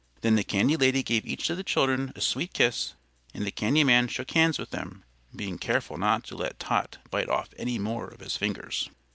Then 0.21 0.33
the 0.33 0.43
candy 0.43 0.75
lady 0.77 1.03
gave 1.03 1.27
each 1.27 1.51
of 1.51 1.57
the 1.57 1.63
children 1.63 2.11
a 2.15 2.21
sweet 2.21 2.53
kiss, 2.53 2.95
and 3.35 3.45
the 3.45 3.51
candy 3.51 3.83
man 3.83 4.07
shook 4.07 4.31
hands 4.31 4.57
with 4.57 4.71
them, 4.71 5.05
being 5.35 5.59
careful 5.59 5.95
not 5.99 6.23
to 6.23 6.35
let 6.35 6.57
Tot 6.57 6.97
bite 7.11 7.29
off 7.29 7.49
any 7.55 7.77
more 7.77 8.07
of 8.07 8.19
his 8.19 8.35
fingers. 8.35 8.89